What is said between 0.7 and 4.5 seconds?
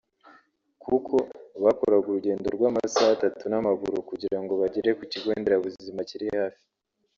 kuko bakoraga urugendo rw’amasaha atatu n’amaguru kugira